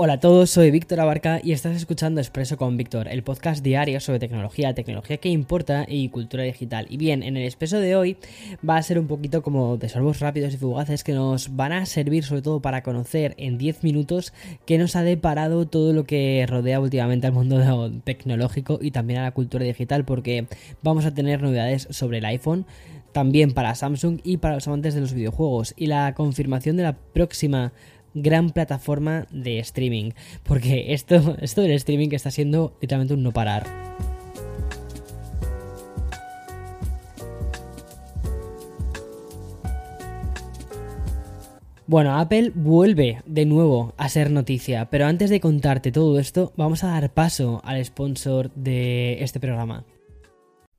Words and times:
Hola 0.00 0.12
a 0.12 0.20
todos, 0.20 0.50
soy 0.50 0.70
Víctor 0.70 1.00
Abarca 1.00 1.40
y 1.42 1.50
estás 1.50 1.74
escuchando 1.74 2.20
Expreso 2.20 2.56
con 2.56 2.76
Víctor, 2.76 3.08
el 3.08 3.24
podcast 3.24 3.64
diario 3.64 3.98
sobre 3.98 4.20
tecnología, 4.20 4.72
tecnología 4.72 5.16
que 5.16 5.28
importa 5.28 5.86
y 5.88 6.08
cultura 6.10 6.44
digital. 6.44 6.86
Y 6.88 6.98
bien, 6.98 7.24
en 7.24 7.36
el 7.36 7.42
Expreso 7.42 7.80
de 7.80 7.96
hoy 7.96 8.16
va 8.66 8.76
a 8.76 8.82
ser 8.84 9.00
un 9.00 9.08
poquito 9.08 9.42
como 9.42 9.76
de 9.76 9.88
sorbos 9.88 10.20
rápidos 10.20 10.54
y 10.54 10.56
fugaces 10.56 11.02
que 11.02 11.14
nos 11.14 11.56
van 11.56 11.72
a 11.72 11.84
servir 11.84 12.22
sobre 12.22 12.42
todo 12.42 12.60
para 12.60 12.84
conocer 12.84 13.34
en 13.38 13.58
10 13.58 13.82
minutos 13.82 14.32
qué 14.66 14.78
nos 14.78 14.94
ha 14.94 15.02
deparado 15.02 15.66
todo 15.66 15.92
lo 15.92 16.04
que 16.04 16.46
rodea 16.48 16.78
últimamente 16.78 17.26
al 17.26 17.32
mundo 17.32 17.90
tecnológico 18.04 18.78
y 18.80 18.92
también 18.92 19.18
a 19.18 19.24
la 19.24 19.32
cultura 19.32 19.64
digital, 19.64 20.04
porque 20.04 20.46
vamos 20.80 21.06
a 21.06 21.14
tener 21.14 21.42
novedades 21.42 21.88
sobre 21.90 22.18
el 22.18 22.24
iPhone 22.26 22.66
también 23.10 23.52
para 23.52 23.74
Samsung 23.74 24.20
y 24.22 24.36
para 24.36 24.54
los 24.54 24.68
amantes 24.68 24.94
de 24.94 25.00
los 25.00 25.12
videojuegos 25.12 25.74
y 25.76 25.86
la 25.86 26.14
confirmación 26.14 26.76
de 26.76 26.84
la 26.84 26.96
próxima 26.96 27.72
gran 28.22 28.50
plataforma 28.50 29.26
de 29.30 29.58
streaming. 29.60 30.12
Porque 30.42 30.92
esto, 30.92 31.36
esto 31.40 31.62
del 31.62 31.72
streaming 31.72 32.10
está 32.12 32.30
siendo 32.30 32.76
literalmente 32.80 33.14
un 33.14 33.22
no 33.22 33.32
parar. 33.32 33.88
Bueno, 41.88 42.18
Apple 42.18 42.52
vuelve 42.54 43.22
de 43.24 43.46
nuevo 43.46 43.94
a 43.96 44.10
ser 44.10 44.30
noticia, 44.30 44.90
pero 44.90 45.06
antes 45.06 45.30
de 45.30 45.40
contarte 45.40 45.90
todo 45.90 46.18
esto, 46.18 46.52
vamos 46.54 46.84
a 46.84 46.88
dar 46.88 47.14
paso 47.14 47.62
al 47.64 47.82
sponsor 47.82 48.50
de 48.54 49.22
este 49.24 49.40
programa. 49.40 49.84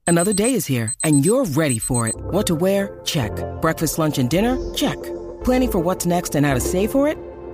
Another 0.06 0.36
day 0.36 0.54
is 0.54 0.68
here 0.70 0.92
and 1.04 1.26
you're 1.26 1.46
ready 1.56 1.80
for 1.80 2.08
it. 2.08 2.16
What 2.32 2.46
to 2.46 2.56
wear? 2.56 3.00
Check. 3.06 3.32
Breakfast, 3.60 3.98
lunch 3.98 4.20
and 4.20 4.30
dinner? 4.30 4.56
Check. 4.76 4.98
Planning 5.44 5.72
for 5.72 5.80
what's 5.80 6.06
next 6.06 6.36
and 6.36 6.46
how 6.46 6.54
to 6.54 6.60
save 6.60 6.92
for 6.92 7.08
it? 7.08 7.18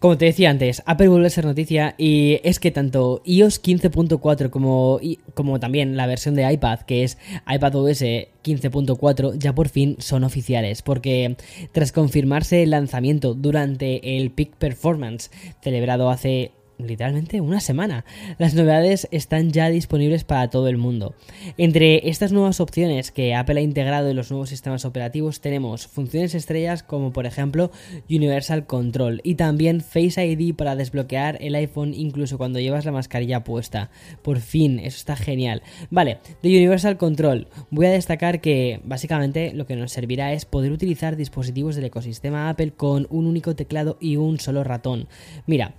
Como 0.00 0.16
te 0.16 0.24
decía 0.24 0.48
antes, 0.48 0.82
Apple 0.86 1.08
vuelve 1.08 1.26
a 1.26 1.30
ser 1.30 1.44
noticia 1.44 1.94
y 1.98 2.40
es 2.42 2.58
que 2.58 2.70
tanto 2.70 3.20
iOS 3.26 3.62
15.4 3.62 4.48
como, 4.48 4.98
como 5.34 5.60
también 5.60 5.94
la 5.98 6.06
versión 6.06 6.34
de 6.34 6.50
iPad, 6.50 6.80
que 6.80 7.04
es 7.04 7.18
iPadOS 7.46 8.00
15.4, 8.00 9.34
ya 9.36 9.54
por 9.54 9.68
fin 9.68 9.96
son 9.98 10.24
oficiales, 10.24 10.80
porque 10.80 11.36
tras 11.72 11.92
confirmarse 11.92 12.62
el 12.62 12.70
lanzamiento 12.70 13.34
durante 13.34 14.16
el 14.16 14.30
Peak 14.30 14.56
Performance 14.56 15.30
celebrado 15.60 16.08
hace 16.08 16.52
literalmente 16.86 17.40
una 17.40 17.60
semana. 17.60 18.04
Las 18.38 18.54
novedades 18.54 19.08
están 19.10 19.52
ya 19.52 19.68
disponibles 19.70 20.24
para 20.24 20.50
todo 20.50 20.68
el 20.68 20.76
mundo. 20.76 21.14
Entre 21.56 22.08
estas 22.08 22.32
nuevas 22.32 22.60
opciones 22.60 23.10
que 23.10 23.34
Apple 23.34 23.60
ha 23.60 23.62
integrado 23.62 24.08
en 24.08 24.16
los 24.16 24.30
nuevos 24.30 24.48
sistemas 24.48 24.84
operativos 24.84 25.40
tenemos 25.40 25.86
funciones 25.86 26.34
estrellas 26.34 26.82
como 26.82 27.12
por 27.12 27.26
ejemplo 27.26 27.70
Universal 28.08 28.66
Control 28.66 29.20
y 29.24 29.34
también 29.34 29.80
Face 29.80 30.24
ID 30.24 30.54
para 30.54 30.76
desbloquear 30.76 31.38
el 31.40 31.54
iPhone 31.54 31.94
incluso 31.94 32.38
cuando 32.38 32.60
llevas 32.60 32.84
la 32.84 32.92
mascarilla 32.92 33.44
puesta. 33.44 33.90
Por 34.22 34.40
fin, 34.40 34.78
eso 34.78 34.96
está 34.96 35.16
genial. 35.16 35.62
Vale, 35.90 36.18
de 36.42 36.48
Universal 36.48 36.96
Control 36.96 37.48
voy 37.70 37.86
a 37.86 37.90
destacar 37.90 38.40
que 38.40 38.80
básicamente 38.84 39.52
lo 39.54 39.66
que 39.66 39.76
nos 39.76 39.92
servirá 39.92 40.32
es 40.32 40.44
poder 40.44 40.72
utilizar 40.72 41.16
dispositivos 41.16 41.76
del 41.76 41.84
ecosistema 41.84 42.48
Apple 42.48 42.72
con 42.72 43.06
un 43.10 43.26
único 43.26 43.54
teclado 43.54 43.96
y 44.00 44.16
un 44.16 44.38
solo 44.40 44.64
ratón. 44.64 45.08
Mira, 45.46 45.74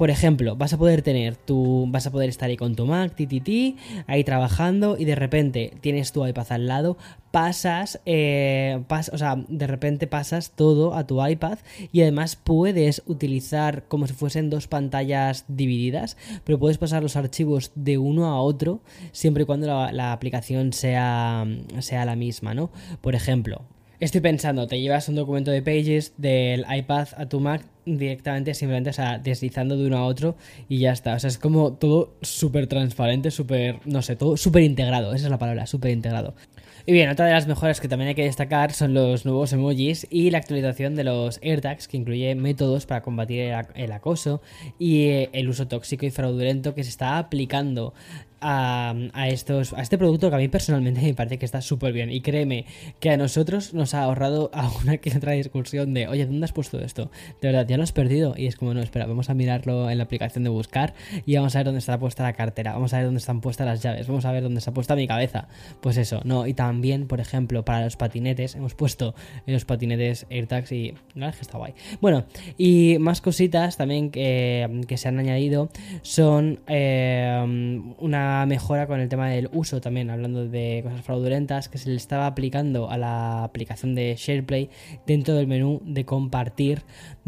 por 0.00 0.08
ejemplo, 0.08 0.56
vas 0.56 0.72
a 0.72 0.78
poder 0.78 1.02
tener 1.02 1.36
tu, 1.36 1.84
vas 1.90 2.06
a 2.06 2.10
poder 2.10 2.30
estar 2.30 2.48
ahí 2.48 2.56
con 2.56 2.74
tu 2.74 2.86
Mac, 2.86 3.14
ti, 3.14 3.76
ahí 4.06 4.24
trabajando 4.24 4.96
y 4.98 5.04
de 5.04 5.14
repente 5.14 5.74
tienes 5.82 6.12
tu 6.12 6.26
iPad 6.26 6.46
al 6.52 6.68
lado, 6.68 6.96
pasas, 7.30 8.00
eh, 8.06 8.82
o 8.88 9.18
sea, 9.18 9.44
de 9.46 9.66
repente 9.66 10.06
pasas 10.06 10.52
todo 10.52 10.94
a 10.94 11.06
tu 11.06 11.22
iPad 11.22 11.58
y 11.92 12.00
además 12.00 12.34
puedes 12.34 13.02
utilizar 13.04 13.88
como 13.88 14.06
si 14.06 14.14
fuesen 14.14 14.48
dos 14.48 14.68
pantallas 14.68 15.44
divididas, 15.48 16.16
pero 16.44 16.58
puedes 16.58 16.78
pasar 16.78 17.02
los 17.02 17.16
archivos 17.16 17.70
de 17.74 17.98
uno 17.98 18.24
a 18.24 18.40
otro 18.40 18.80
siempre 19.12 19.42
y 19.42 19.46
cuando 19.46 19.66
la, 19.66 19.92
la 19.92 20.14
aplicación 20.14 20.72
sea, 20.72 21.46
sea 21.80 22.06
la 22.06 22.16
misma, 22.16 22.54
¿no? 22.54 22.70
Por 23.02 23.14
ejemplo, 23.14 23.66
Estoy 24.00 24.22
pensando, 24.22 24.66
te 24.66 24.80
llevas 24.80 25.10
un 25.10 25.14
documento 25.14 25.50
de 25.50 25.60
Pages 25.60 26.14
del 26.16 26.64
iPad 26.74 27.08
a 27.18 27.26
tu 27.26 27.38
Mac 27.38 27.66
directamente, 27.98 28.54
simplemente, 28.54 28.90
o 28.90 28.92
sea, 28.92 29.18
deslizando 29.18 29.76
de 29.76 29.86
uno 29.86 29.98
a 29.98 30.04
otro 30.04 30.36
y 30.68 30.78
ya 30.78 30.92
está. 30.92 31.14
O 31.14 31.18
sea, 31.18 31.28
es 31.28 31.38
como 31.38 31.72
todo 31.74 32.14
súper 32.22 32.66
transparente, 32.66 33.30
súper, 33.30 33.80
no 33.84 34.02
sé, 34.02 34.16
todo 34.16 34.36
súper 34.36 34.62
integrado. 34.62 35.14
Esa 35.14 35.26
es 35.26 35.30
la 35.30 35.38
palabra, 35.38 35.66
súper 35.66 35.90
integrado. 35.90 36.34
Y 36.86 36.92
bien, 36.92 37.10
otra 37.10 37.26
de 37.26 37.32
las 37.32 37.46
mejoras 37.46 37.80
que 37.80 37.88
también 37.88 38.08
hay 38.08 38.14
que 38.14 38.24
destacar 38.24 38.72
son 38.72 38.94
los 38.94 39.24
nuevos 39.26 39.52
emojis 39.52 40.06
y 40.10 40.30
la 40.30 40.38
actualización 40.38 40.94
de 40.94 41.04
los 41.04 41.38
AirTags, 41.42 41.88
que 41.88 41.96
incluye 41.98 42.34
métodos 42.34 42.86
para 42.86 43.02
combatir 43.02 43.52
el 43.74 43.92
acoso 43.92 44.40
y 44.78 45.28
el 45.32 45.48
uso 45.48 45.68
tóxico 45.68 46.06
y 46.06 46.10
fraudulento 46.10 46.74
que 46.74 46.82
se 46.82 46.90
está 46.90 47.18
aplicando 47.18 47.92
a, 48.40 49.28
estos, 49.28 49.72
a 49.72 49.82
este 49.82 49.98
producto 49.98 50.30
que 50.30 50.36
a 50.36 50.38
mí 50.38 50.48
personalmente 50.48 51.00
me 51.02 51.14
parece 51.14 51.38
que 51.38 51.44
está 51.44 51.60
súper 51.60 51.92
bien. 51.92 52.10
Y 52.10 52.20
créeme 52.20 52.66
que 52.98 53.10
a 53.10 53.16
nosotros 53.16 53.74
nos 53.74 53.94
ha 53.94 54.02
ahorrado 54.02 54.50
alguna 54.54 54.98
que 54.98 55.16
otra 55.16 55.32
discusión 55.32 55.94
de, 55.94 56.08
oye, 56.08 56.26
¿dónde 56.26 56.44
has 56.44 56.52
puesto 56.52 56.80
esto? 56.80 57.10
De 57.40 57.48
verdad, 57.48 57.66
ya 57.66 57.76
lo 57.76 57.82
has 57.82 57.92
perdido. 57.92 58.34
Y 58.36 58.46
es 58.46 58.56
como, 58.56 58.74
no, 58.74 58.80
espera, 58.80 59.06
vamos 59.06 59.30
a 59.30 59.34
mirarlo 59.34 59.90
en 59.90 59.98
la 59.98 60.04
aplicación 60.04 60.44
de 60.44 60.50
buscar 60.50 60.94
y 61.26 61.36
vamos 61.36 61.54
a 61.54 61.58
ver 61.58 61.66
dónde 61.66 61.80
está 61.80 61.98
puesta 61.98 62.22
la 62.22 62.32
cartera, 62.32 62.72
vamos 62.72 62.92
a 62.94 62.98
ver 62.98 63.06
dónde 63.06 63.18
están 63.18 63.40
puestas 63.40 63.66
las 63.66 63.82
llaves, 63.82 64.06
vamos 64.06 64.24
a 64.24 64.32
ver 64.32 64.42
dónde 64.42 64.58
está 64.58 64.72
puesta 64.72 64.96
mi 64.96 65.06
cabeza. 65.06 65.48
Pues 65.80 65.96
eso, 65.96 66.20
no. 66.24 66.46
Y 66.46 66.54
también, 66.54 67.06
por 67.06 67.20
ejemplo, 67.20 67.64
para 67.64 67.84
los 67.84 67.96
patinetes, 67.96 68.54
hemos 68.54 68.74
puesto 68.74 69.14
en 69.46 69.54
los 69.54 69.64
patinetes 69.64 70.26
AirTags 70.30 70.72
y 70.72 70.94
la 71.14 71.26
verdad 71.26 71.34
que 71.34 71.42
está 71.42 71.58
guay. 71.58 71.74
Bueno, 72.00 72.24
y 72.56 72.96
más 73.00 73.20
cositas 73.20 73.76
también 73.76 74.10
que, 74.10 74.82
que 74.86 74.96
se 74.96 75.08
han 75.08 75.18
añadido 75.18 75.68
son 76.02 76.60
eh, 76.66 77.90
una 77.98 78.29
mejora 78.46 78.86
con 78.86 79.00
el 79.00 79.08
tema 79.08 79.28
del 79.28 79.48
uso 79.52 79.80
también, 79.80 80.10
hablando 80.10 80.46
de 80.46 80.80
cosas 80.82 81.02
fraudulentas, 81.02 81.68
que 81.68 81.78
se 81.78 81.90
le 81.90 81.96
estaba 81.96 82.26
aplicando 82.26 82.90
a 82.90 82.98
la 82.98 83.44
aplicación 83.44 83.94
de 83.94 84.14
SharePlay 84.16 84.70
dentro 85.06 85.34
del 85.34 85.46
menú 85.46 85.80
de 85.84 86.04
compartir 86.04 86.82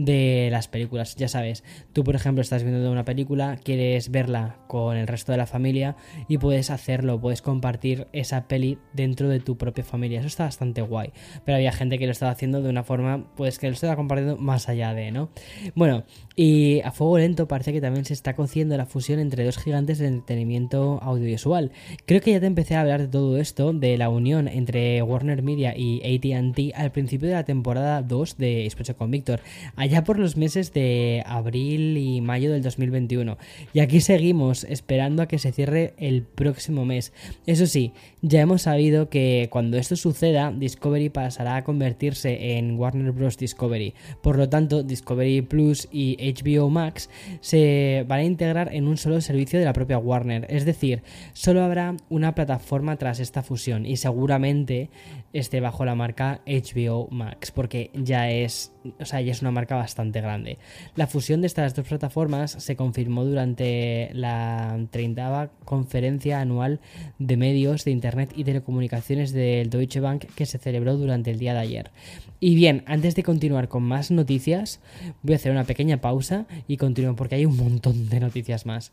de 0.04 0.48
las 0.50 0.68
películas. 0.68 1.16
Ya 1.16 1.28
sabes, 1.28 1.64
tú 1.92 2.04
por 2.04 2.14
ejemplo 2.14 2.42
estás 2.42 2.62
viendo 2.62 2.90
una 2.90 3.04
película, 3.04 3.58
quieres 3.62 4.10
verla 4.10 4.58
con 4.68 4.96
el 4.96 5.06
resto 5.06 5.32
de 5.32 5.38
la 5.38 5.46
familia 5.46 5.96
y 6.28 6.38
puedes 6.38 6.70
hacerlo, 6.70 7.20
puedes 7.20 7.42
compartir 7.42 8.06
esa 8.12 8.48
peli 8.48 8.78
dentro 8.92 9.28
de 9.28 9.40
tu 9.40 9.56
propia 9.56 9.84
familia. 9.84 10.20
Eso 10.20 10.28
está 10.28 10.44
bastante 10.44 10.82
guay. 10.82 11.12
Pero 11.44 11.56
había 11.56 11.72
gente 11.72 11.98
que 11.98 12.06
lo 12.06 12.12
estaba 12.12 12.32
haciendo 12.32 12.62
de 12.62 12.70
una 12.70 12.84
forma, 12.84 13.26
pues 13.36 13.58
que 13.58 13.68
lo 13.68 13.74
estaba 13.74 13.96
compartiendo 13.96 14.36
más 14.36 14.68
allá 14.68 14.94
de, 14.94 15.10
¿no? 15.10 15.30
Bueno, 15.74 16.04
y 16.36 16.80
a 16.80 16.92
fuego 16.92 17.18
lento 17.18 17.48
parece 17.48 17.72
que 17.72 17.80
también 17.80 18.04
se 18.04 18.14
está 18.14 18.34
cociendo 18.34 18.76
la 18.76 18.86
fusión 18.86 19.18
entre 19.18 19.44
dos 19.44 19.58
gigantes 19.58 19.98
de 19.98 20.06
entretenimiento 20.06 20.98
audiovisual. 21.02 21.72
Creo 22.06 22.20
que 22.20 22.32
ya 22.32 22.40
te 22.40 22.46
empecé 22.46 22.74
a 22.74 22.80
hablar 22.80 23.00
de 23.00 23.08
todo 23.08 23.38
esto, 23.38 23.72
de 23.72 23.96
la 23.98 24.08
unión 24.08 24.48
entre 24.48 25.02
Warner 25.02 25.42
Media 25.42 25.74
y 25.76 26.00
ATT 26.00 26.74
al 26.74 26.92
principio 26.92 27.28
de 27.28 27.34
la 27.34 27.44
temporada 27.44 28.02
2 28.02 28.38
de 28.38 28.66
Especho 28.66 28.96
con 28.96 29.10
Víctor, 29.10 29.40
allá 29.76 29.91
por 30.00 30.18
los 30.18 30.38
meses 30.38 30.72
de 30.72 31.22
abril 31.26 31.98
y 31.98 32.20
mayo 32.22 32.50
del 32.50 32.62
2021. 32.62 33.36
Y 33.74 33.80
aquí 33.80 34.00
seguimos 34.00 34.64
esperando 34.64 35.22
a 35.22 35.28
que 35.28 35.38
se 35.38 35.52
cierre 35.52 35.92
el 35.98 36.22
próximo 36.22 36.86
mes. 36.86 37.12
Eso 37.46 37.66
sí, 37.66 37.92
ya 38.22 38.40
hemos 38.40 38.62
sabido 38.62 39.10
que 39.10 39.48
cuando 39.50 39.76
esto 39.76 39.94
suceda, 39.94 40.50
Discovery 40.50 41.10
pasará 41.10 41.56
a 41.56 41.64
convertirse 41.64 42.56
en 42.56 42.78
Warner 42.78 43.12
Bros. 43.12 43.36
Discovery. 43.36 43.94
Por 44.22 44.38
lo 44.38 44.48
tanto, 44.48 44.82
Discovery 44.82 45.42
Plus 45.42 45.88
y 45.92 46.16
HBO 46.32 46.70
Max 46.70 47.10
se 47.40 48.04
van 48.08 48.20
a 48.20 48.24
integrar 48.24 48.74
en 48.74 48.88
un 48.88 48.96
solo 48.96 49.20
servicio 49.20 49.58
de 49.58 49.66
la 49.66 49.72
propia 49.74 49.98
Warner. 49.98 50.46
Es 50.48 50.64
decir, 50.64 51.02
solo 51.34 51.62
habrá 51.62 51.94
una 52.08 52.34
plataforma 52.34 52.96
tras 52.96 53.20
esta 53.20 53.42
fusión 53.42 53.84
y 53.84 53.96
seguramente 53.96 54.90
esté 55.32 55.60
bajo 55.60 55.84
la 55.84 55.94
marca 55.94 56.40
HBO 56.46 57.08
Max, 57.10 57.50
porque 57.50 57.90
ya 57.94 58.30
es, 58.30 58.72
o 59.00 59.04
sea, 59.04 59.20
ya 59.20 59.32
es 59.32 59.40
una 59.40 59.50
marca 59.50 59.71
bastante 59.76 60.20
grande. 60.20 60.58
La 60.96 61.06
fusión 61.06 61.40
de 61.40 61.46
estas 61.46 61.74
dos 61.74 61.86
plataformas 61.86 62.52
se 62.52 62.76
confirmó 62.76 63.24
durante 63.24 64.10
la 64.12 64.78
30 64.90 65.50
conferencia 65.64 66.40
anual 66.40 66.80
de 67.18 67.36
medios 67.36 67.84
de 67.84 67.90
internet 67.90 68.32
y 68.36 68.44
telecomunicaciones 68.44 69.32
del 69.32 69.70
Deutsche 69.70 70.00
Bank 70.00 70.24
que 70.34 70.46
se 70.46 70.58
celebró 70.58 70.96
durante 70.96 71.30
el 71.30 71.38
día 71.38 71.54
de 71.54 71.60
ayer. 71.60 71.90
Y 72.40 72.54
bien, 72.54 72.82
antes 72.86 73.14
de 73.14 73.22
continuar 73.22 73.68
con 73.68 73.82
más 73.82 74.10
noticias, 74.10 74.80
voy 75.22 75.34
a 75.34 75.36
hacer 75.36 75.52
una 75.52 75.64
pequeña 75.64 76.00
pausa 76.00 76.46
y 76.66 76.76
continúo 76.76 77.14
porque 77.14 77.36
hay 77.36 77.46
un 77.46 77.56
montón 77.56 78.08
de 78.08 78.20
noticias 78.20 78.66
más. 78.66 78.92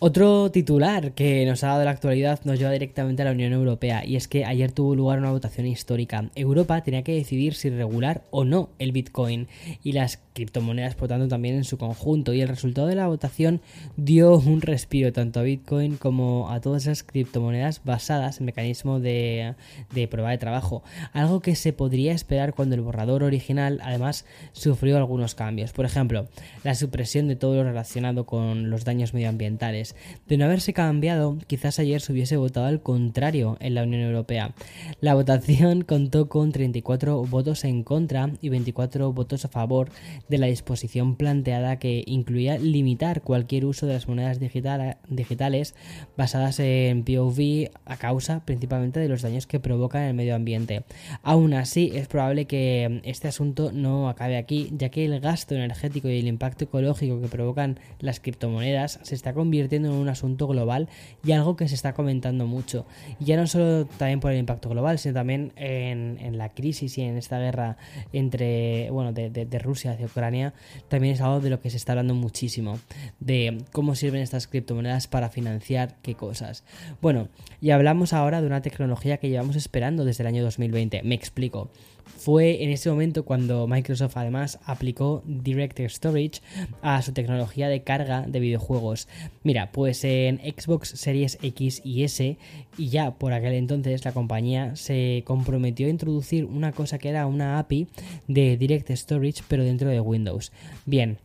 Otro 0.00 0.50
titular 0.50 1.12
que 1.12 1.46
nos 1.46 1.64
ha 1.64 1.68
dado 1.68 1.84
la 1.84 1.90
actualidad 1.90 2.40
nos 2.44 2.58
lleva 2.58 2.72
directamente 2.72 3.22
a 3.22 3.24
la 3.24 3.30
Unión 3.30 3.52
Europea 3.52 4.04
y 4.04 4.16
es 4.16 4.28
que 4.28 4.44
ayer 4.44 4.70
tuvo 4.72 4.94
lugar 4.94 5.18
una 5.18 5.30
votación 5.30 5.66
histórica. 5.66 6.30
Europa 6.34 6.82
tenía 6.82 7.02
que 7.02 7.14
decidir 7.14 7.54
si 7.54 7.70
regular 7.70 8.22
o 8.30 8.44
no 8.44 8.70
el 8.78 8.92
Bitcoin 8.92 9.48
y 9.82 9.92
las 9.92 10.18
criptomonedas, 10.34 10.96
por 10.96 11.08
tanto, 11.08 11.28
también 11.28 11.54
en 11.54 11.64
su 11.64 11.78
conjunto. 11.78 12.34
Y 12.34 12.42
el 12.42 12.48
resultado 12.48 12.88
de 12.88 12.96
la 12.96 13.06
votación 13.06 13.62
dio 13.96 14.36
un 14.36 14.60
respiro 14.60 15.12
tanto 15.12 15.40
a 15.40 15.44
Bitcoin 15.44 15.96
como 15.96 16.50
a 16.50 16.60
todas 16.60 16.82
esas 16.82 17.02
criptomonedas 17.02 17.82
basadas 17.84 18.40
en 18.40 18.46
mecanismo 18.46 19.00
de, 19.00 19.54
de 19.94 20.08
prueba 20.08 20.30
de 20.30 20.38
trabajo. 20.38 20.82
Algo 21.12 21.40
que 21.40 21.54
se 21.54 21.72
podría 21.72 22.12
esperar 22.12 22.54
cuando 22.54 22.74
el 22.74 22.82
borrador 22.82 23.22
original, 23.22 23.80
además, 23.82 24.26
sufrió 24.52 24.96
algunos 24.96 25.34
cambios. 25.34 25.72
Por 25.72 25.86
ejemplo, 25.86 26.28
la 26.64 26.74
supresión 26.74 27.28
de 27.28 27.36
todo 27.36 27.54
lo 27.54 27.64
relacionado 27.64 28.26
con 28.26 28.70
los 28.70 28.84
daños 28.84 29.14
medioambientales. 29.14 29.94
De 30.26 30.36
no 30.36 30.44
haberse 30.46 30.72
cambiado, 30.72 31.38
quizás 31.46 31.78
ayer 31.78 32.00
se 32.00 32.12
hubiese 32.12 32.36
votado 32.36 32.66
al 32.66 32.82
contrario 32.82 33.56
en 33.60 33.74
la 33.74 33.84
Unión 33.84 34.02
Europea. 34.02 34.52
La 35.00 35.14
votación 35.14 35.82
contó 35.82 36.28
con 36.28 36.50
34 36.50 37.22
votos 37.24 37.64
en 37.64 37.84
contra 37.84 38.30
y 38.42 38.48
24 38.48 39.12
votos 39.12 39.44
a 39.44 39.48
favor 39.48 39.90
de 40.28 40.38
la 40.38 40.46
disposición 40.46 41.16
planteada 41.16 41.78
que 41.78 42.04
incluía 42.06 42.58
limitar 42.58 43.22
cualquier 43.22 43.64
uso 43.64 43.86
de 43.86 43.94
las 43.94 44.08
monedas 44.08 44.40
digitales 44.40 45.74
basadas 46.16 46.60
en 46.60 47.04
POV 47.04 47.70
a 47.84 47.96
causa 47.96 48.44
principalmente 48.44 49.00
de 49.00 49.08
los 49.08 49.22
daños 49.22 49.46
que 49.46 49.60
provocan 49.60 50.02
el 50.02 50.14
medio 50.14 50.34
ambiente. 50.34 50.84
Aún 51.22 51.54
así, 51.54 51.90
es 51.94 52.08
probable 52.08 52.46
que 52.46 53.00
este 53.04 53.28
asunto 53.28 53.72
no 53.72 54.08
acabe 54.08 54.36
aquí, 54.36 54.70
ya 54.72 54.88
que 54.88 55.04
el 55.04 55.20
gasto 55.20 55.54
energético 55.54 56.08
y 56.08 56.18
el 56.18 56.26
impacto 56.26 56.64
ecológico 56.64 57.20
que 57.20 57.28
provocan 57.28 57.78
las 58.00 58.20
criptomonedas 58.20 59.00
se 59.02 59.14
está 59.14 59.34
convirtiendo 59.34 59.88
en 59.88 59.94
un 59.94 60.08
asunto 60.08 60.46
global 60.46 60.88
y 61.24 61.32
algo 61.32 61.56
que 61.56 61.68
se 61.68 61.74
está 61.74 61.92
comentando 61.92 62.46
mucho. 62.46 62.86
Y 63.20 63.26
ya 63.26 63.36
no 63.36 63.46
solo 63.46 63.86
también 63.86 64.20
por 64.20 64.32
el 64.32 64.38
impacto 64.38 64.68
global, 64.68 64.98
sino 64.98 65.14
también 65.14 65.52
en, 65.56 66.18
en 66.20 66.38
la 66.38 66.50
crisis 66.50 66.96
y 66.98 67.02
en 67.02 67.16
esta 67.16 67.38
guerra 67.38 67.76
entre, 68.12 68.90
bueno, 68.90 69.12
de, 69.12 69.30
de, 69.30 69.46
de 69.46 69.58
Rusia 69.58 69.92
hacia 69.92 70.06
Ucrania, 70.14 70.54
también 70.88 71.14
es 71.14 71.20
algo 71.20 71.40
de 71.40 71.50
lo 71.50 71.60
que 71.60 71.70
se 71.70 71.76
está 71.76 71.92
hablando 71.92 72.14
muchísimo, 72.14 72.78
de 73.18 73.58
cómo 73.72 73.96
sirven 73.96 74.22
estas 74.22 74.46
criptomonedas 74.46 75.08
para 75.08 75.28
financiar 75.28 75.96
qué 76.02 76.14
cosas. 76.14 76.62
Bueno, 77.02 77.28
y 77.60 77.70
hablamos 77.70 78.12
ahora 78.12 78.40
de 78.40 78.46
una 78.46 78.62
tecnología 78.62 79.18
que 79.18 79.28
llevamos 79.28 79.56
esperando 79.56 80.04
desde 80.04 80.22
el 80.22 80.28
año 80.28 80.44
2020. 80.44 81.02
Me 81.02 81.16
explico. 81.16 81.70
Fue 82.04 82.62
en 82.62 82.70
ese 82.70 82.90
momento 82.90 83.24
cuando 83.24 83.66
Microsoft 83.66 84.16
además 84.16 84.58
aplicó 84.64 85.22
Direct 85.26 85.80
Storage 85.80 86.40
a 86.82 87.02
su 87.02 87.12
tecnología 87.12 87.68
de 87.68 87.82
carga 87.82 88.22
de 88.22 88.40
videojuegos. 88.40 89.08
Mira, 89.42 89.72
pues 89.72 90.04
en 90.04 90.38
Xbox 90.38 90.90
Series 90.90 91.38
X 91.42 91.82
y 91.84 92.04
S, 92.04 92.38
y 92.78 92.88
ya 92.88 93.12
por 93.12 93.32
aquel 93.32 93.54
entonces 93.54 94.04
la 94.04 94.12
compañía 94.12 94.76
se 94.76 95.22
comprometió 95.26 95.86
a 95.86 95.90
introducir 95.90 96.44
una 96.44 96.72
cosa 96.72 96.98
que 96.98 97.08
era 97.08 97.26
una 97.26 97.58
API 97.58 97.88
de 98.28 98.56
Direct 98.56 98.90
Storage 98.90 99.42
pero 99.48 99.64
dentro 99.64 99.88
de 99.88 100.00
Windows. 100.00 100.52
Bien, 100.86 101.18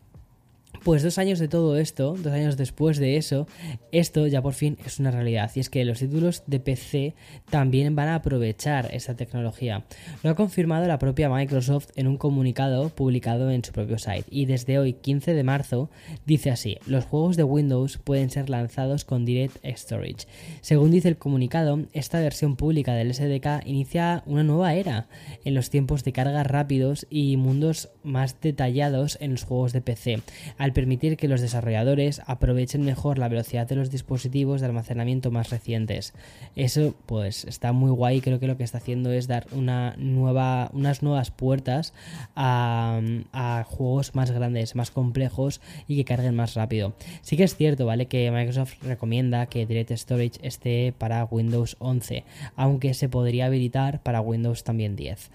pues 0.84 1.04
dos 1.04 1.18
años 1.18 1.40
de 1.40 1.48
todo 1.48 1.78
esto, 1.78 2.16
dos 2.18 2.34
años 2.34 2.58
después 2.58 2.98
de 2.98 3.18
eso, 3.18 3.48
esto 3.92 4.28
ya 4.28 4.42
por 4.42 4.54
fin 4.54 4.78
es 4.86 5.00
una 5.00 5.12
realidad. 5.12 5.52
Y 5.56 5.60
es 5.60 5.70
que 5.70 5.86
los 5.86 6.00
títulos 6.00 6.44
de 6.48 6.60
PC 6.60 7.16
también 7.50 7.96
van 7.96 8.10
a 8.10 8.16
aprovechar 8.16 8.90
esta 8.94 9.16
tecnología. 9.16 9.86
Lo 10.24 10.30
ha 10.30 10.36
confirmado 10.36 10.88
la 10.88 11.00
propia 11.00 11.30
Microsoft 11.30 11.90
en 11.96 12.08
un 12.08 12.18
comunicado 12.18 12.90
publicado 12.90 13.52
en 13.52 13.64
su 13.64 13.72
propio 13.72 13.98
site. 13.98 14.26
Y 14.30 14.46
desde 14.46 14.80
hoy, 14.80 14.94
15 14.94 15.34
de 15.34 15.44
marzo, 15.44 15.90
dice 16.26 16.52
así, 16.52 16.78
los 16.86 17.06
juegos 17.06 17.38
de 17.38 17.44
Windows 17.44 17.98
pueden 17.98 18.30
ser 18.30 18.50
lanzados 18.50 19.06
con 19.06 19.26
Direct 19.26 19.58
Storage. 19.66 20.28
Según 20.62 20.92
dice 20.92 21.10
el 21.10 21.18
comunicado, 21.18 21.80
esta 21.94 22.20
versión 22.20 22.56
pública 22.56 22.94
del 22.94 23.14
SDK 23.14 23.66
inicia 23.66 24.24
una 24.26 24.44
nueva 24.44 24.74
era 24.74 25.08
en 25.46 25.54
los 25.54 25.70
tiempos 25.70 26.04
de 26.04 26.14
carga 26.14 26.44
rápidos 26.44 27.08
y 27.10 27.38
mundos 27.38 27.90
más 28.04 28.40
detallados 28.42 29.18
en 29.22 29.31
los 29.31 29.44
juegos 29.44 29.74
de 29.74 29.81
PC 29.81 30.20
permitir 30.74 31.18
que 31.18 31.27
los 31.27 31.42
desarrolladores 31.42 32.21
aprovechen 32.25 32.83
mejor 32.83 33.18
la 33.18 33.27
velocidad 33.27 33.68
de 33.68 33.75
los 33.75 33.89
dispositivos 33.89 34.62
de 34.62 34.68
almacenamiento 34.68 35.31
más 35.31 35.50
recientes. 35.50 36.13
Eso 36.56 36.95
pues 37.06 37.45
está 37.45 37.71
muy 37.71 37.92
guay, 37.92 38.21
creo 38.21 38.39
que 38.39 38.48
lo 38.48 38.57
que 38.57 38.63
está 38.63 38.80
haciendo 38.80 39.12
es 39.12 39.27
dar 39.27 39.48
una 39.51 39.95
nueva, 39.98 40.69
unas 40.74 41.04
nuevas 41.04 41.31
puertas 41.31 41.94
a, 42.36 43.01
a 43.33 43.63
juegos 43.68 44.16
más 44.16 44.31
grandes, 44.31 44.75
más 44.75 44.92
complejos 44.92 45.62
y 45.88 45.95
que 45.98 46.06
carguen 46.06 46.36
más 46.36 46.54
rápido. 46.54 46.94
Sí 47.21 47.38
que 47.38 47.44
es 47.44 47.56
cierto, 47.56 47.86
¿vale? 47.86 48.07
Que 48.07 48.31
Microsoft 48.31 48.81
recomienda 48.83 49.45
que 49.48 49.66
Direct 49.66 49.92
Storage 49.92 50.39
esté 50.42 50.94
para 50.98 51.25
Windows 51.25 51.75
11, 51.80 52.24
aunque 52.56 52.94
se 52.94 53.10
podría 53.10 53.45
habilitar 53.45 54.01
para 54.01 54.21
Windows 54.21 54.63
también 54.63 54.95
10. 54.95 55.30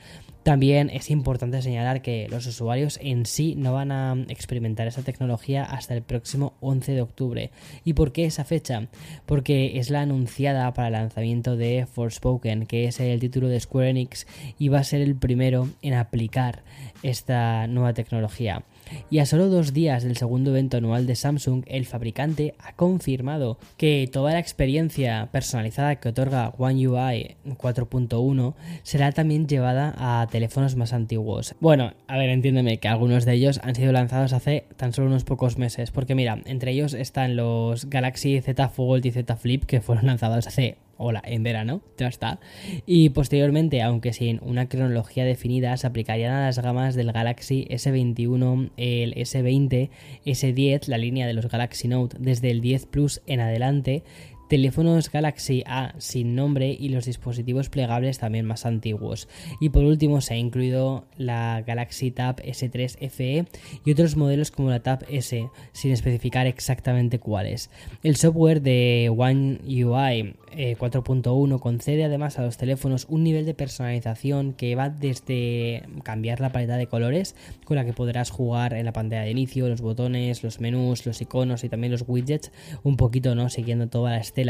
También 0.45 0.91
es 0.91 1.11
importante 1.11 1.63
señalar 1.63 2.03
que 2.03 2.29
los 2.29 2.47
usuarios 2.47 2.99
en 3.01 3.25
sí 3.25 3.55
no 3.57 3.73
van 3.73 3.91
a 3.91 4.15
experimentar 4.29 4.87
esa 4.87 5.01
tecnología 5.01 5.65
hasta 5.65 5.95
el 5.95 6.03
próximo 6.03 6.53
11 6.61 6.93
de 6.93 7.01
octubre. 7.01 7.51
¿Y 7.83 7.95
por 7.95 8.13
qué 8.13 8.27
esa 8.27 8.45
fecha? 8.45 8.89
Porque 9.25 9.79
es 9.79 9.89
la 9.89 10.03
anunciada 10.03 10.75
para 10.75 10.89
el 10.89 10.93
lanzamiento 10.93 11.57
de 11.57 11.87
Forspoken, 11.91 12.67
que 12.67 12.85
es 12.85 13.01
el 13.01 13.21
título 13.21 13.49
de 13.49 13.59
Square 13.59 13.89
Enix 13.89 14.27
y 14.59 14.69
va 14.69 14.81
a 14.81 14.85
ser 14.85 15.01
el 15.01 15.17
primero 15.17 15.71
en 15.81 15.95
aplicar 15.95 16.63
esta 17.03 17.67
nueva 17.67 17.95
tecnología. 17.95 18.65
Y 19.11 19.19
a 19.19 19.27
solo 19.27 19.49
dos 19.49 19.73
días 19.73 20.03
del 20.03 20.17
segundo 20.17 20.51
evento 20.51 20.77
anual 20.77 21.07
de 21.07 21.15
Samsung, 21.15 21.65
el 21.67 21.87
fabricante 21.87 22.55
ha 22.59 22.75
confirmado 22.75 23.59
que 23.77 24.09
toda 24.11 24.33
la 24.33 24.39
experiencia 24.39 25.29
personalizada 25.33 25.97
que 25.97 26.09
otorga 26.09 26.53
One 26.59 26.89
UI 26.89 27.37
4.1 27.47 28.55
será 28.83 29.13
también 29.13 29.47
llevada 29.47 29.95
a 29.97 30.27
teléfonos 30.29 30.77
más 30.77 30.93
antiguos. 30.93 31.55
Bueno, 31.61 31.93
a 32.07 32.17
ver, 32.19 32.31
entiéndeme 32.31 32.79
que 32.79 32.89
algunos 32.89 33.25
de 33.25 33.35
ellos 33.35 33.61
han 33.63 33.75
sido 33.75 33.93
lanzados 33.93 34.33
hace 34.33 34.67
tan 34.77 34.93
solo 34.93 35.09
unos 35.09 35.25
pocos 35.25 35.59
meses, 35.59 35.91
porque 35.91 36.15
mira, 36.15 36.41
entre 36.47 36.73
ellos 36.73 36.95
están 36.95 37.37
los 37.37 37.89
Galaxy 37.89 38.41
Z 38.41 38.69
Fold 38.69 39.07
y 39.07 39.13
Z 39.13 39.37
Flip 39.37 39.65
que 39.65 39.81
fueron 39.81 40.07
lanzados 40.07 40.47
hace 40.47 40.77
hola, 40.97 41.23
en 41.25 41.43
verano, 41.43 41.83
ya 41.97 42.09
está. 42.09 42.41
Y 42.87 43.11
posteriormente, 43.11 43.83
aunque 43.83 44.13
sin 44.13 44.41
una 44.43 44.69
cronología 44.69 45.25
definida, 45.25 45.77
se 45.77 45.87
aplicarían 45.87 46.33
a 46.33 46.47
las 46.47 46.59
gamas 46.59 46.95
del 46.95 47.13
Galaxy 47.13 47.67
S21, 47.71 48.71
el 48.77 49.15
S20, 49.15 49.91
S10, 50.25 50.89
la 50.89 50.99
línea 50.99 51.27
de 51.27 51.35
los 51.35 51.49
Galaxy 51.49 51.89
Note, 51.89 52.17
desde 52.21 52.51
el 52.51 52.61
10 52.61 52.87
Plus 52.87 53.23
en 53.27 53.41
adelante, 53.41 54.03
teléfonos 54.49 55.11
Galaxy 55.11 55.63
A 55.67 55.95
sin 55.99 56.35
nombre 56.35 56.77
y 56.79 56.91
los 56.91 57.07
dispositivos 57.07 57.71
plegables 57.71 58.19
también 58.19 58.47
más 58.47 58.67
antiguos. 58.67 59.29
Y 59.61 59.71
por 59.71 59.85
último 59.85 60.21
se 60.21 60.35
ha 60.35 60.37
incluido 60.37 61.07
la 61.17 61.63
Galaxy 61.67 62.11
Tab 62.11 62.37
S3 62.37 63.09
FE 63.11 63.47
y 63.85 63.93
otros 63.93 64.17
modelos 64.17 64.51
como 64.51 64.71
la 64.71 64.83
Tab 64.83 65.05
S 65.09 65.49
sin 65.73 65.93
especificar 65.93 66.47
exactamente 66.47 67.19
cuáles. 67.19 67.71
El 68.03 68.17
software 68.17 68.61
de 68.61 69.11
One 69.17 69.59
UI 69.67 70.37
4.1 70.55 71.59
concede 71.59 72.05
además 72.05 72.39
a 72.39 72.43
los 72.43 72.57
teléfonos 72.57 73.07
un 73.09 73.25
nivel 73.25 73.45
de 73.45 73.55
personalización 73.55 74.53
que 74.53 74.77
va 74.77 74.89
desde 74.89 75.83
cambiar 76.05 76.41
la 76.41 76.53
paleta 76.53 76.77
de 76.77 76.87
colores 76.87 77.35
con 77.65 77.77
la 77.77 77.85
que 77.85 77.93
podrás 77.93 78.31
jugar 78.31 78.75
en 78.75 78.85
la 78.85 78.93
pantalla 78.93 79.23
de 79.23 79.33
inicio, 79.33 79.69
los 79.69 79.81
botones, 79.81 80.45
los 80.45 80.61
menús, 80.61 81.07
los 81.07 81.21
iconos 81.21 81.65
y 81.65 81.69
también 81.69 81.91
los 81.91 82.05
widgets, 82.07 82.53
un 82.85 82.97
poquito 82.97 83.35
no 83.35 83.49
siguiendo 83.49 83.89
toda 83.89 84.13
la 84.13 84.19
estética 84.19 84.44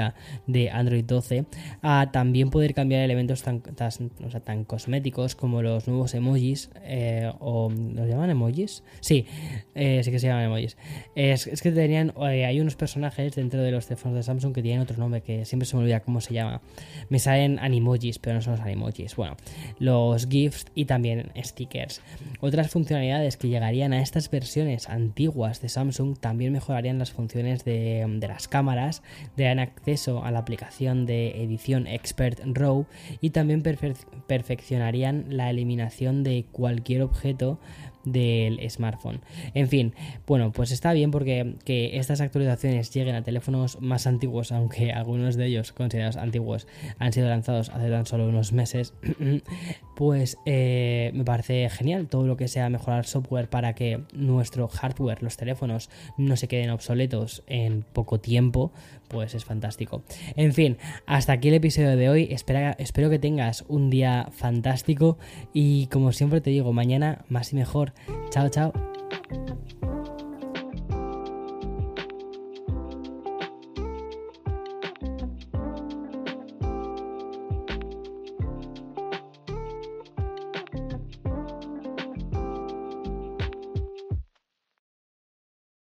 de 0.47 0.71
Android 0.71 1.05
12 1.05 1.45
a 1.83 2.11
también 2.13 2.51
poder 2.51 2.75
cambiar 2.75 3.03
elementos 3.03 3.43
tan, 3.43 3.61
tan, 3.61 4.65
cosméticos 4.65 5.35
como 5.35 5.63
los 5.63 5.89
nuevos 5.89 6.15
emojis 6.15 6.71
eh, 6.83 7.31
o 7.41 7.71
¿los 7.71 8.09
llaman 8.09 8.31
emojis? 8.31 8.83
Sí, 9.01 9.27
eh, 9.75 10.03
sí 10.03 10.11
que 10.11 10.19
se 10.19 10.27
llaman 10.27 10.45
emojis. 10.45 10.77
Es, 11.15 11.63
que 11.63 11.71
tenían, 11.71 12.13
eh, 12.31 12.45
hay 12.45 12.61
unos 12.61 12.77
personajes 12.77 13.35
dentro 13.35 13.63
de 13.63 13.71
los 13.71 13.87
teléfonos 13.87 14.17
de 14.17 14.23
Samsung 14.23 14.55
que 14.55 14.63
tienen 14.63 14.83
otro 14.83 14.97
nombre 14.97 15.23
que 15.23 15.45
siempre 15.45 15.67
se 15.67 15.77
me 15.77 15.83
olvida 15.83 16.01
cómo 16.01 16.21
se 16.21 16.35
llama. 16.35 16.61
Me 17.09 17.19
salen 17.19 17.59
animojis, 17.59 18.19
pero 18.19 18.37
no 18.37 18.43
son 18.43 18.55
los 18.55 18.61
animojis. 18.61 19.17
Bueno, 19.17 19.37
los 19.79 20.29
GIFs 20.29 20.67
y 20.75 20.85
también 20.85 21.31
stickers. 21.43 22.01
Otras 22.41 22.71
funcionalidades 22.71 23.37
que 23.37 23.49
llegarían 23.49 23.93
a 23.93 24.01
estas 24.01 24.31
versiones 24.31 24.89
antiguas 24.89 25.61
de 25.61 25.69
Samsung 25.69 26.19
también 26.19 26.53
mejorarían 26.53 26.99
las 26.99 27.13
funciones 27.13 27.65
de, 27.65 28.05
de 28.09 28.29
las 28.29 28.49
cámaras, 28.49 29.03
darían 29.37 29.71
acceso 29.77 30.25
a 30.25 30.31
la 30.31 30.39
aplicación 30.39 31.07
de 31.07 31.43
edición 31.43 31.87
Expert 31.87 32.41
RAW 32.45 32.87
y 33.21 33.31
también 33.31 33.63
perfeccionarían 33.63 35.27
la 35.29 35.51
eliminación 35.51 36.23
de 36.23 36.47
cualquier 36.53 37.03
objeto 37.03 37.59
del 38.05 38.61
smartphone. 38.71 39.21
En 39.55 39.69
fin, 39.69 39.95
bueno, 40.27 40.53
pues 40.53 40.71
está 40.71 40.93
bien 40.93 41.11
porque 41.11 41.55
que 41.65 41.99
estas 41.99 42.21
actualizaciones 42.21 42.93
lleguen 42.93 43.15
a 43.15 43.23
teléfonos 43.23 43.81
más 43.81 44.07
antiguos, 44.07 44.53
aunque 44.53 44.93
algunos 44.93 45.37
de 45.37 45.47
ellos 45.47 45.73
considerados 45.73 46.17
antiguos 46.17 46.67
han 46.99 47.13
sido 47.13 47.29
lanzados 47.29 47.71
hace 47.71 47.91
tan 47.91 48.07
solo 48.07 48.29
unos 48.29 48.53
meses, 48.53 48.95
pues 49.97 50.39
eh, 50.47 51.11
me 51.15 51.25
parece 51.25 51.69
genial 51.71 52.09
todo 52.09 52.27
lo 52.27 52.37
que 52.37 52.49
sea 52.49 52.69
mejorar 52.69 53.07
software 53.07 53.49
para 53.49 53.75
que 53.75 54.03
nuestro 54.13 54.69
hardware, 54.69 55.23
los 55.23 55.37
teléfonos, 55.37 55.91
no 56.17 56.37
se 56.37 56.49
queden 56.49 56.71
obsoletos 56.71 57.43
en 57.47 57.85
poco 57.93 58.21
tiempo, 58.21 58.73
pues 59.09 59.35
es 59.35 59.45
fantástico. 59.45 60.03
En 60.37 60.53
fin, 60.53 60.79
hasta 61.07 61.33
aquí 61.33 61.49
el 61.49 61.55
episodio 61.55 61.97
de 61.97 62.09
hoy. 62.09 62.29
espero 62.31 63.11
que 63.11 63.19
tengas 63.19 63.65
un 63.69 63.91
día 63.91 64.29
fantástico 64.33 65.19
y 65.53 65.87
como 65.87 66.13
siempre 66.13 66.41
te 66.41 66.51
digo, 66.51 66.73
mañana 66.73 67.25
más 67.29 67.53
y 67.53 67.57
mejor. 67.57 67.94
Chao, 68.31 68.49
chao. 68.49 68.94